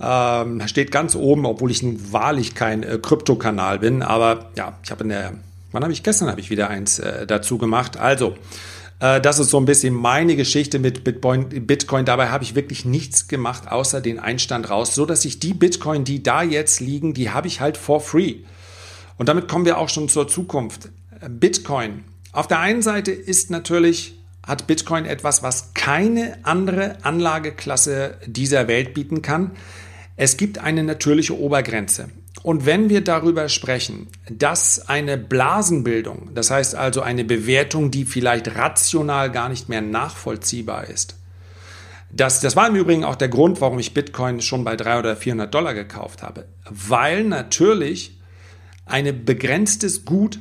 Ähm, 0.00 0.66
steht 0.66 0.90
ganz 0.90 1.14
oben, 1.14 1.46
obwohl 1.46 1.70
ich 1.70 1.82
nun 1.82 2.12
wahrlich 2.12 2.54
kein 2.54 2.82
äh, 2.82 2.98
Krypto-Kanal 3.00 3.78
bin. 3.78 4.02
Aber 4.02 4.50
ja, 4.56 4.78
ich 4.82 4.90
habe 4.90 5.04
in 5.04 5.10
der, 5.10 5.34
wann 5.72 5.82
habe 5.82 5.92
ich 5.92 6.02
gestern 6.02 6.28
habe 6.28 6.40
ich 6.40 6.50
wieder 6.50 6.68
eins 6.68 6.98
äh, 6.98 7.26
dazu 7.26 7.58
gemacht. 7.58 7.96
Also, 7.96 8.36
äh, 9.00 9.20
das 9.20 9.38
ist 9.38 9.50
so 9.50 9.58
ein 9.58 9.64
bisschen 9.64 9.94
meine 9.94 10.36
Geschichte 10.36 10.78
mit 10.78 11.04
Bitcoin. 11.04 11.48
Bitcoin. 11.66 12.04
Dabei 12.04 12.28
habe 12.28 12.44
ich 12.44 12.54
wirklich 12.54 12.84
nichts 12.84 13.28
gemacht, 13.28 13.70
außer 13.70 14.00
den 14.00 14.18
Einstand 14.18 14.70
raus, 14.70 14.94
so 14.94 15.06
dass 15.06 15.24
ich 15.24 15.38
die 15.38 15.54
Bitcoin, 15.54 16.04
die 16.04 16.22
da 16.22 16.42
jetzt 16.42 16.80
liegen, 16.80 17.14
die 17.14 17.30
habe 17.30 17.48
ich 17.48 17.60
halt 17.60 17.76
for 17.76 18.00
free. 18.00 18.36
Und 19.16 19.28
damit 19.28 19.48
kommen 19.48 19.64
wir 19.64 19.78
auch 19.78 19.88
schon 19.88 20.08
zur 20.08 20.28
Zukunft. 20.28 20.88
Bitcoin. 21.28 22.04
Auf 22.32 22.48
der 22.48 22.58
einen 22.60 22.82
Seite 22.82 23.12
ist 23.12 23.50
natürlich, 23.50 24.18
hat 24.44 24.66
Bitcoin 24.66 25.06
etwas, 25.06 25.42
was 25.42 25.72
keine 25.74 26.38
andere 26.42 26.98
Anlageklasse 27.04 28.18
dieser 28.26 28.66
Welt 28.66 28.92
bieten 28.92 29.22
kann. 29.22 29.52
Es 30.16 30.36
gibt 30.36 30.58
eine 30.58 30.82
natürliche 30.82 31.38
Obergrenze. 31.38 32.08
Und 32.44 32.66
wenn 32.66 32.90
wir 32.90 33.00
darüber 33.00 33.48
sprechen, 33.48 34.06
dass 34.28 34.90
eine 34.90 35.16
Blasenbildung, 35.16 36.34
das 36.34 36.50
heißt 36.50 36.74
also 36.74 37.00
eine 37.00 37.24
Bewertung, 37.24 37.90
die 37.90 38.04
vielleicht 38.04 38.54
rational 38.54 39.32
gar 39.32 39.48
nicht 39.48 39.70
mehr 39.70 39.80
nachvollziehbar 39.80 40.90
ist, 40.90 41.16
das, 42.10 42.40
das 42.40 42.54
war 42.54 42.68
im 42.68 42.76
Übrigen 42.76 43.02
auch 43.02 43.16
der 43.16 43.30
Grund, 43.30 43.62
warum 43.62 43.78
ich 43.78 43.94
Bitcoin 43.94 44.42
schon 44.42 44.62
bei 44.62 44.76
300 44.76 44.98
oder 44.98 45.16
400 45.16 45.54
Dollar 45.54 45.72
gekauft 45.72 46.22
habe. 46.22 46.44
Weil 46.68 47.24
natürlich 47.24 48.20
ein 48.84 49.24
begrenztes 49.24 50.04
Gut, 50.04 50.38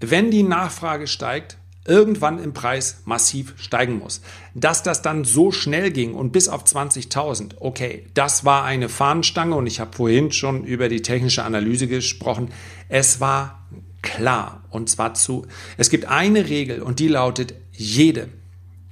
wenn 0.00 0.30
die 0.30 0.44
Nachfrage 0.44 1.06
steigt, 1.06 1.58
irgendwann 1.86 2.42
im 2.42 2.54
Preis 2.54 3.02
massiv 3.04 3.54
steigen 3.56 3.98
muss. 3.98 4.22
Dass 4.54 4.82
das 4.82 5.02
dann 5.02 5.24
so 5.24 5.52
schnell 5.52 5.90
ging 5.90 6.14
und 6.14 6.32
bis 6.32 6.48
auf 6.48 6.64
20.000, 6.64 7.56
okay, 7.60 8.06
das 8.14 8.44
war 8.44 8.64
eine 8.64 8.88
Fahnenstange 8.88 9.54
und 9.54 9.66
ich 9.66 9.80
habe 9.80 9.96
vorhin 9.96 10.32
schon 10.32 10.64
über 10.64 10.88
die 10.88 11.02
technische 11.02 11.44
Analyse 11.44 11.86
gesprochen. 11.86 12.48
Es 12.88 13.20
war 13.20 13.68
klar 14.02 14.64
und 14.70 14.88
zwar 14.88 15.14
zu, 15.14 15.46
es 15.76 15.90
gibt 15.90 16.06
eine 16.06 16.48
Regel 16.48 16.82
und 16.82 16.98
die 17.00 17.08
lautet, 17.08 17.54
jede, 17.72 18.28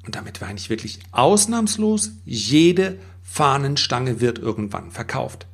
und 0.05 0.17
damit 0.17 0.41
war 0.41 0.53
ich 0.53 0.71
wirklich 0.71 0.99
ausnahmslos, 1.13 2.13
jede 2.25 2.99
Fahnenstange 3.23 4.21
wird 4.21 4.39
irgendwann 4.39 4.91
verkauft. 4.91 5.47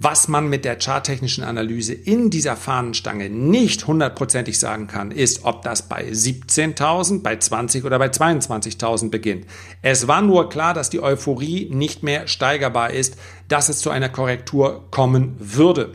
Was 0.00 0.28
man 0.28 0.48
mit 0.48 0.64
der 0.64 0.78
charttechnischen 0.78 1.42
Analyse 1.42 1.92
in 1.92 2.30
dieser 2.30 2.54
Fahnenstange 2.54 3.28
nicht 3.30 3.88
hundertprozentig 3.88 4.56
sagen 4.56 4.86
kann, 4.86 5.10
ist, 5.10 5.44
ob 5.44 5.62
das 5.62 5.88
bei 5.88 6.08
17.000, 6.08 7.22
bei 7.22 7.36
20 7.36 7.84
oder 7.84 7.98
bei 7.98 8.06
22.000 8.06 9.10
beginnt. 9.10 9.46
Es 9.82 10.06
war 10.06 10.22
nur 10.22 10.50
klar, 10.50 10.72
dass 10.72 10.88
die 10.88 11.02
Euphorie 11.02 11.68
nicht 11.72 12.04
mehr 12.04 12.28
steigerbar 12.28 12.90
ist, 12.90 13.16
dass 13.48 13.68
es 13.68 13.80
zu 13.80 13.90
einer 13.90 14.08
Korrektur 14.08 14.86
kommen 14.92 15.34
würde. 15.40 15.94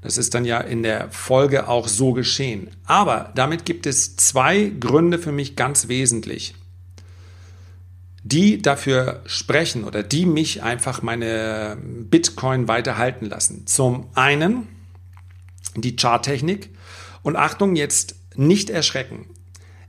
Das 0.00 0.16
ist 0.16 0.34
dann 0.34 0.44
ja 0.44 0.58
in 0.58 0.84
der 0.84 1.10
Folge 1.10 1.68
auch 1.68 1.88
so 1.88 2.12
geschehen. 2.12 2.70
Aber 2.84 3.32
damit 3.34 3.64
gibt 3.64 3.86
es 3.86 4.14
zwei 4.14 4.70
Gründe 4.78 5.18
für 5.18 5.32
mich 5.32 5.56
ganz 5.56 5.88
wesentlich 5.88 6.54
die 8.24 8.62
dafür 8.62 9.22
sprechen 9.26 9.84
oder 9.84 10.02
die 10.02 10.26
mich 10.26 10.62
einfach 10.62 11.02
meine 11.02 11.76
Bitcoin 11.82 12.68
weiterhalten 12.68 13.26
lassen. 13.26 13.66
Zum 13.66 14.06
einen 14.14 14.68
die 15.74 15.96
Charttechnik 15.96 16.70
und 17.22 17.36
Achtung, 17.36 17.76
jetzt 17.76 18.16
nicht 18.34 18.70
erschrecken. 18.70 19.26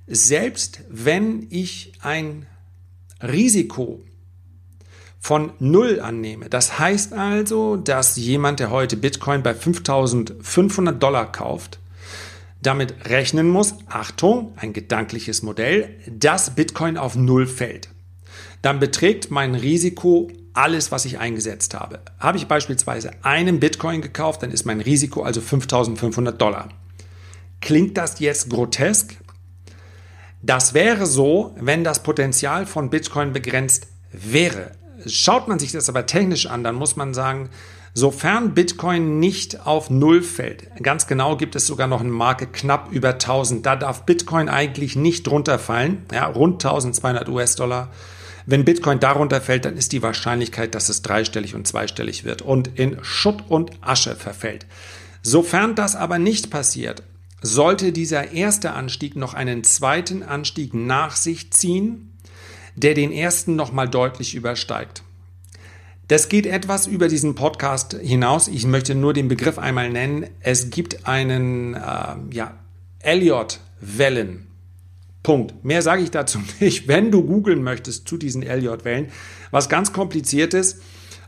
Selbst 0.07 0.81
wenn 0.89 1.47
ich 1.49 1.93
ein 2.01 2.45
Risiko 3.21 4.03
von 5.19 5.53
Null 5.59 5.99
annehme, 6.01 6.49
das 6.49 6.79
heißt 6.79 7.13
also, 7.13 7.77
dass 7.77 8.17
jemand, 8.17 8.59
der 8.59 8.69
heute 8.69 8.97
Bitcoin 8.97 9.43
bei 9.43 9.53
5500 9.53 11.01
Dollar 11.01 11.31
kauft, 11.31 11.79
damit 12.61 12.93
rechnen 13.05 13.49
muss, 13.49 13.75
Achtung, 13.87 14.53
ein 14.57 14.73
gedankliches 14.73 15.43
Modell, 15.43 15.99
dass 16.09 16.55
Bitcoin 16.55 16.97
auf 16.97 17.15
Null 17.15 17.45
fällt 17.45 17.89
dann 18.63 18.79
beträgt 18.79 19.29
mein 19.29 19.53
Risiko 19.55 20.31
alles, 20.53 20.91
was 20.91 21.05
ich 21.05 21.19
eingesetzt 21.19 21.75
habe. 21.75 21.99
Habe 22.17 22.37
ich 22.37 22.47
beispielsweise 22.47 23.11
einen 23.21 23.59
Bitcoin 23.59 24.01
gekauft, 24.01 24.41
dann 24.41 24.51
ist 24.51 24.65
mein 24.65 24.79
Risiko 24.79 25.21
also 25.21 25.41
5500 25.41 26.41
Dollar. 26.41 26.69
Klingt 27.61 27.97
das 27.97 28.19
jetzt 28.19 28.49
grotesk? 28.49 29.17
Das 30.41 30.73
wäre 30.73 31.05
so, 31.05 31.53
wenn 31.59 31.83
das 31.83 32.03
Potenzial 32.03 32.65
von 32.65 32.89
Bitcoin 32.89 33.33
begrenzt 33.33 33.87
wäre. 34.11 34.71
Schaut 35.05 35.47
man 35.47 35.59
sich 35.59 35.73
das 35.73 35.89
aber 35.89 36.05
technisch 36.05 36.45
an, 36.45 36.63
dann 36.63 36.75
muss 36.75 36.95
man 36.95 37.13
sagen, 37.13 37.49
sofern 37.93 38.53
Bitcoin 38.53 39.19
nicht 39.19 39.65
auf 39.65 39.89
Null 39.89 40.21
fällt, 40.21 40.69
ganz 40.81 41.07
genau 41.07 41.35
gibt 41.35 41.55
es 41.55 41.67
sogar 41.67 41.87
noch 41.87 41.99
eine 41.99 42.09
Marke 42.09 42.47
knapp 42.47 42.91
über 42.91 43.13
1000, 43.13 43.65
da 43.65 43.75
darf 43.75 44.03
Bitcoin 44.03 44.47
eigentlich 44.47 44.95
nicht 44.95 45.27
drunter 45.27 45.59
fallen, 45.59 46.05
ja, 46.13 46.25
rund 46.27 46.63
1200 46.63 47.27
US-Dollar 47.27 47.89
wenn 48.45 48.65
Bitcoin 48.65 48.99
darunter 48.99 49.41
fällt, 49.41 49.65
dann 49.65 49.77
ist 49.77 49.91
die 49.91 50.01
Wahrscheinlichkeit, 50.01 50.75
dass 50.75 50.89
es 50.89 51.01
dreistellig 51.01 51.55
und 51.55 51.67
zweistellig 51.67 52.25
wird 52.25 52.41
und 52.41 52.79
in 52.79 52.97
Schutt 53.03 53.43
und 53.47 53.71
Asche 53.81 54.15
verfällt. 54.15 54.65
Sofern 55.21 55.75
das 55.75 55.95
aber 55.95 56.19
nicht 56.19 56.49
passiert, 56.49 57.03
sollte 57.41 57.91
dieser 57.91 58.31
erste 58.31 58.73
Anstieg 58.73 59.15
noch 59.15 59.33
einen 59.33 59.63
zweiten 59.63 60.23
Anstieg 60.23 60.73
nach 60.73 61.15
sich 61.15 61.51
ziehen, 61.51 62.17
der 62.75 62.93
den 62.93 63.11
ersten 63.11 63.55
nochmal 63.55 63.89
deutlich 63.89 64.35
übersteigt. 64.35 65.03
Das 66.07 66.27
geht 66.27 66.45
etwas 66.45 66.87
über 66.87 67.07
diesen 67.07 67.35
Podcast 67.35 67.93
hinaus. 68.01 68.47
Ich 68.47 68.65
möchte 68.65 68.93
nur 68.95 69.13
den 69.13 69.29
Begriff 69.29 69.57
einmal 69.57 69.89
nennen. 69.89 70.27
Es 70.41 70.69
gibt 70.69 71.07
einen 71.07 71.75
äh, 71.75 72.15
ja, 72.31 72.57
Elliott-Wellen. 72.99 74.47
Punkt. 75.23 75.63
Mehr 75.63 75.81
sage 75.81 76.03
ich 76.03 76.11
dazu 76.11 76.39
nicht. 76.59 76.87
Wenn 76.87 77.11
du 77.11 77.23
googeln 77.23 77.63
möchtest 77.63 78.07
zu 78.07 78.17
diesen 78.17 78.43
Elliott-Wellen, 78.43 79.07
was 79.51 79.69
ganz 79.69 79.93
kompliziert 79.93 80.53
ist, 80.53 80.81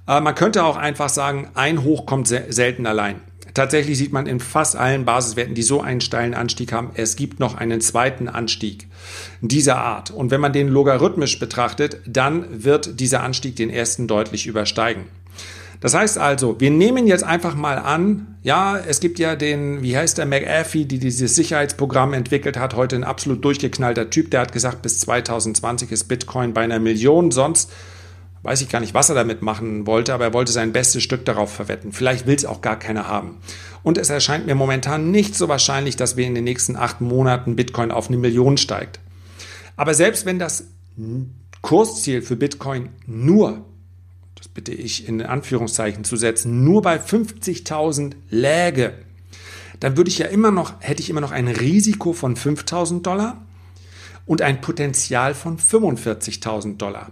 äh, 0.07 0.21
man 0.21 0.35
könnte 0.35 0.63
auch 0.63 0.77
einfach 0.77 1.09
sagen, 1.09 1.49
ein 1.55 1.83
Hoch 1.83 2.05
kommt 2.05 2.27
selten 2.27 2.85
allein. 2.85 3.21
Tatsächlich 3.53 3.97
sieht 3.97 4.11
man 4.11 4.27
in 4.27 4.41
fast 4.41 4.75
allen 4.75 5.05
Basiswerten, 5.05 5.55
die 5.55 5.63
so 5.63 5.79
einen 5.79 6.01
steilen 6.01 6.33
Anstieg 6.33 6.73
haben, 6.73 6.91
es 6.95 7.15
gibt 7.15 7.39
noch 7.39 7.55
einen 7.55 7.79
zweiten 7.79 8.27
Anstieg 8.27 8.87
dieser 9.39 9.77
Art. 9.77 10.11
Und 10.11 10.29
wenn 10.29 10.41
man 10.41 10.51
den 10.51 10.67
logarithmisch 10.67 11.39
betrachtet, 11.39 12.01
dann 12.05 12.65
wird 12.65 12.99
dieser 12.99 13.23
Anstieg 13.23 13.55
den 13.55 13.69
ersten 13.69 14.07
deutlich 14.07 14.45
übersteigen. 14.45 15.05
Das 15.79 15.93
heißt 15.93 16.17
also, 16.17 16.59
wir 16.59 16.71
nehmen 16.71 17.07
jetzt 17.07 17.23
einfach 17.23 17.55
mal 17.55 17.77
an, 17.77 18.37
ja, 18.41 18.77
es 18.77 18.99
gibt 18.99 19.19
ja 19.19 19.35
den, 19.35 19.81
wie 19.81 19.97
heißt 19.97 20.17
der, 20.17 20.25
McAfee, 20.25 20.85
die 20.85 20.99
dieses 20.99 21.35
Sicherheitsprogramm 21.35 22.13
entwickelt 22.13 22.57
hat, 22.57 22.75
heute 22.75 22.95
ein 22.95 23.03
absolut 23.03 23.43
durchgeknallter 23.43 24.09
Typ, 24.09 24.31
der 24.31 24.41
hat 24.41 24.51
gesagt, 24.51 24.81
bis 24.81 24.99
2020 24.99 25.91
ist 25.91 26.05
Bitcoin 26.05 26.53
bei 26.53 26.61
einer 26.61 26.79
Million, 26.79 27.31
sonst 27.31 27.71
weiß 28.45 28.61
ich 28.61 28.69
gar 28.69 28.79
nicht, 28.79 28.93
was 28.93 29.09
er 29.09 29.15
damit 29.15 29.41
machen 29.41 29.87
wollte, 29.87 30.13
aber 30.13 30.25
er 30.25 30.33
wollte 30.33 30.51
sein 30.51 30.71
bestes 30.71 31.01
Stück 31.01 31.25
darauf 31.25 31.51
verwetten. 31.51 31.91
Vielleicht 31.91 32.27
will 32.27 32.35
es 32.35 32.45
auch 32.45 32.61
gar 32.61 32.77
keiner 32.77 33.07
haben. 33.07 33.37
Und 33.81 33.97
es 33.97 34.11
erscheint 34.11 34.45
mir 34.45 34.53
momentan 34.53 35.09
nicht 35.09 35.35
so 35.35 35.47
wahrscheinlich, 35.47 35.95
dass 35.95 36.15
wir 36.15 36.27
in 36.27 36.35
den 36.35 36.43
nächsten 36.43 36.75
acht 36.75 37.01
Monaten 37.01 37.55
Bitcoin 37.55 37.89
auf 37.89 38.07
eine 38.07 38.17
Million 38.17 38.57
steigt. 38.57 38.99
Aber 39.75 39.95
selbst 39.95 40.27
wenn 40.27 40.37
das 40.37 40.65
Kursziel 41.61 42.21
für 42.21 42.35
Bitcoin 42.35 42.89
nur 43.07 43.65
bitte 44.55 44.73
ich 44.73 45.07
in 45.07 45.21
Anführungszeichen 45.21 46.03
zu 46.03 46.15
setzen, 46.15 46.63
nur 46.63 46.81
bei 46.81 46.97
50.000 46.97 48.13
läge, 48.31 48.93
dann 49.79 49.97
würde 49.97 50.09
ich 50.09 50.17
ja 50.17 50.25
immer 50.27 50.49
noch, 50.49 50.73
hätte 50.79 51.03
ich 51.03 51.11
immer 51.11 51.21
noch 51.21 51.31
ein 51.31 51.47
Risiko 51.47 52.13
von 52.13 52.35
5.000 52.35 53.03
Dollar 53.03 53.45
und 54.25 54.41
ein 54.41 54.61
Potenzial 54.61 55.35
von 55.35 55.59
45.000 55.59 56.77
Dollar. 56.77 57.11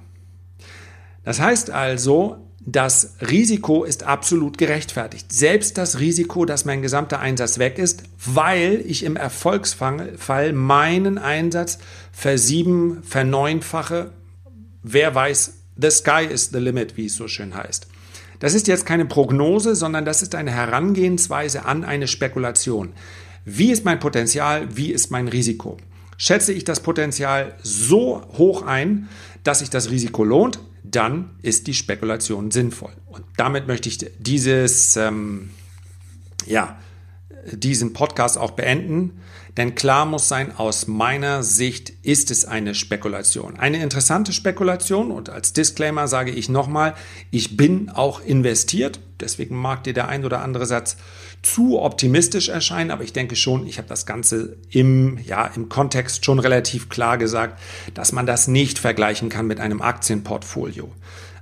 Das 1.25 1.39
heißt 1.39 1.69
also, 1.69 2.38
das 2.65 3.15
Risiko 3.19 3.84
ist 3.84 4.03
absolut 4.03 4.58
gerechtfertigt. 4.58 5.34
Selbst 5.34 5.77
das 5.77 5.99
Risiko, 5.99 6.45
dass 6.45 6.63
mein 6.63 6.82
gesamter 6.82 7.19
Einsatz 7.19 7.60
weg 7.60 7.77
ist, 7.77 8.03
weil 8.25 8.82
ich 8.88 9.03
im 9.03 9.17
Erfolgsfall 9.17 10.53
meinen 10.53 11.17
Einsatz 11.17 11.77
versieben, 12.13 13.03
verneunfache, 13.03 14.12
wer 14.82 15.13
weiß, 15.13 15.56
The 15.84 15.91
sky 15.91 16.26
is 16.26 16.50
the 16.52 16.60
limit, 16.60 16.96
wie 16.96 17.08
es 17.08 17.15
so 17.15 17.28
schön 17.28 17.54
heißt. 17.54 17.88
Das 18.39 18.54
ist 18.54 18.67
jetzt 18.67 18.86
keine 18.86 19.06
Prognose, 19.06 19.76
sondern 19.76 20.06
das 20.06 20.22
ist 20.22 20.34
eine 20.34 20.52
Herangehensweise 20.52 21.65
an 21.65 21.84
eine 21.84 22.08
Spekulation. 22.08 22.93
Wie 23.43 23.69
ist 23.69 23.84
mein 23.84 24.00
Potenzial? 24.00 24.78
Wie 24.78 24.91
ist 24.91 25.12
mein 25.12 25.28
Risiko? 25.28 25.76
Schätze 26.17 26.54
ich 26.54 26.63
das 26.63 26.80
Potenzial 26.80 27.56
so 27.63 28.22
hoch 28.38 28.62
ein, 28.65 29.10
dass 29.43 29.60
sich 29.60 29.69
das 29.69 29.91
Risiko 29.91 30.24
lohnt, 30.24 30.62
dann 30.84 31.32
ist 31.41 31.67
die 31.67 31.74
Spekulation 31.74 32.50
sinnvoll. 32.50 32.93
Und 33.08 33.26
damit 33.36 33.67
möchte 33.67 33.89
ich 33.89 33.98
dieses, 34.19 34.96
ähm, 34.96 35.50
ja, 36.46 36.80
diesen 37.51 37.93
Podcast 37.93 38.38
auch 38.38 38.51
beenden. 38.51 39.21
Denn 39.58 39.75
klar 39.75 40.06
muss 40.06 40.27
sein, 40.27 40.58
aus 40.58 40.88
meiner 40.88 41.43
Sicht 41.43 41.93
ist 42.01 42.32
es 42.32 42.45
eine 42.45 42.73
Spekulation. 42.73 43.60
Eine 43.60 43.84
interessante 43.84 44.34
Spekulation 44.34 45.12
und 45.12 45.29
als 45.29 45.53
Disclaimer 45.53 46.08
sage 46.08 46.32
ich 46.32 46.49
nochmal, 46.49 46.95
ich 47.29 47.56
bin 47.56 47.89
auch 47.89 48.19
investiert. 48.21 48.99
Deswegen 49.19 49.56
mag 49.56 49.84
dir 49.84 49.93
der 49.93 50.08
ein 50.08 50.25
oder 50.25 50.41
andere 50.41 50.65
Satz 50.65 50.97
zu 51.43 51.79
optimistisch 51.79 52.49
erscheinen, 52.49 52.89
aber 52.89 53.03
ich 53.03 53.13
denke 53.13 53.36
schon, 53.36 53.67
ich 53.67 53.77
habe 53.77 53.88
das 53.88 54.06
Ganze 54.06 54.58
im, 54.69 55.19
ja, 55.23 55.45
im 55.45 55.69
Kontext 55.69 56.25
schon 56.25 56.39
relativ 56.39 56.89
klar 56.89 57.17
gesagt, 57.17 57.60
dass 57.93 58.12
man 58.12 58.25
das 58.25 58.47
nicht 58.47 58.79
vergleichen 58.79 59.29
kann 59.29 59.45
mit 59.45 59.60
einem 59.60 59.82
Aktienportfolio. 59.82 60.91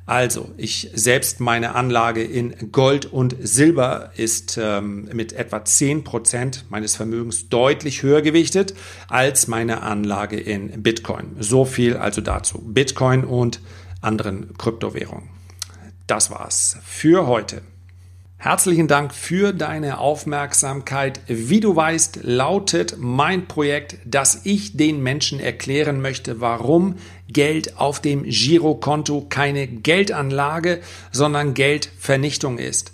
Also, 0.06 0.52
ich 0.58 0.90
selbst 0.94 1.40
meine 1.40 1.76
Anlage 1.76 2.24
in 2.24 2.72
Gold 2.72 3.06
und 3.06 3.36
Silber 3.40 4.12
ist 4.16 4.58
ähm, 4.62 5.08
mit 5.14 5.34
etwa 5.34 5.64
zehn 5.64 6.04
Prozent 6.04 6.66
meines 6.70 6.96
Vermögens 6.96 7.50
deutlich 7.50 8.04
höher 8.04 8.22
gewichtet 8.22 8.74
als 9.08 9.48
meine 9.48 9.82
Anlage 9.84 10.40
in 10.40 10.84
Bitcoin. 10.84 11.36
So 11.40 11.66
viel 11.66 11.98
also 11.98 12.22
dazu. 12.22 12.60
Bitcoin 12.60 13.24
und 13.24 13.62
anderen 14.02 14.58
Kryptowährungen. 14.58 15.30
das 16.08 16.32
war's 16.32 16.78
für 16.84 17.28
heute. 17.28 17.62
Herzlichen 18.44 18.88
Dank 18.88 19.14
für 19.14 19.54
deine 19.54 20.00
Aufmerksamkeit. 20.00 21.20
Wie 21.28 21.60
du 21.60 21.76
weißt, 21.76 22.22
lautet 22.24 22.96
mein 22.98 23.46
Projekt, 23.46 23.98
dass 24.04 24.42
ich 24.46 24.76
den 24.76 25.04
Menschen 25.04 25.40
erklären 25.40 26.02
möchte, 26.02 26.42
warum 26.42 26.96
Geld 27.30 27.78
auf 27.78 28.00
dem 28.00 28.24
Girokonto 28.24 29.28
keine 29.30 29.68
Geldanlage, 29.68 30.80
sondern 31.12 31.54
Geldvernichtung 31.54 32.58
ist. 32.58 32.94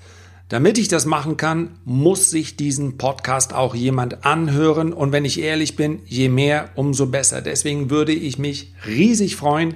Damit 0.49 0.77
ich 0.77 0.89
das 0.89 1.05
machen 1.05 1.37
kann, 1.37 1.77
muss 1.85 2.29
sich 2.29 2.57
diesen 2.57 2.97
Podcast 2.97 3.53
auch 3.53 3.73
jemand 3.73 4.25
anhören. 4.25 4.91
Und 4.91 5.13
wenn 5.13 5.23
ich 5.23 5.39
ehrlich 5.39 5.77
bin, 5.77 5.99
je 6.05 6.27
mehr, 6.27 6.71
umso 6.75 7.05
besser. 7.05 7.41
Deswegen 7.41 7.89
würde 7.89 8.11
ich 8.11 8.37
mich 8.37 8.73
riesig 8.85 9.37
freuen, 9.37 9.75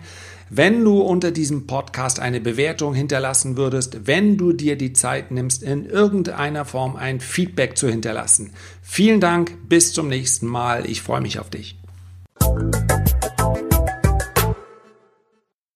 wenn 0.53 0.83
du 0.83 0.99
unter 0.99 1.31
diesem 1.31 1.65
Podcast 1.65 2.19
eine 2.19 2.41
Bewertung 2.41 2.93
hinterlassen 2.93 3.55
würdest, 3.55 4.05
wenn 4.05 4.35
du 4.35 4.51
dir 4.51 4.75
die 4.75 4.91
Zeit 4.91 5.31
nimmst, 5.31 5.63
in 5.63 5.85
irgendeiner 5.85 6.65
Form 6.65 6.97
ein 6.97 7.21
Feedback 7.21 7.77
zu 7.77 7.87
hinterlassen. 7.87 8.51
Vielen 8.81 9.21
Dank, 9.21 9.69
bis 9.69 9.93
zum 9.93 10.09
nächsten 10.09 10.47
Mal. 10.47 10.89
Ich 10.89 11.01
freue 11.01 11.21
mich 11.21 11.39
auf 11.39 11.49
dich. 11.49 11.77